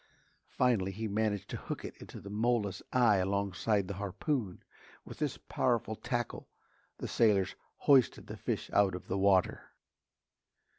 Finally 0.49 0.91
he 0.93 1.07
managed 1.07 1.47
to 1.47 1.57
hook 1.57 1.85
it 1.85 1.95
into 1.97 2.19
the 2.19 2.31
mola's 2.31 2.81
eye 2.91 3.17
alongside 3.17 3.87
the 3.87 3.93
harpoon. 4.01 4.63
With 5.05 5.19
this 5.19 5.37
powerful 5.37 5.95
tackle 5.95 6.49
the 6.97 7.07
sailors 7.07 7.53
hoisted 7.85 8.25
the 8.25 8.35
fish 8.35 8.71
out 8.73 8.95
of 8.95 9.07
water. 9.07 9.73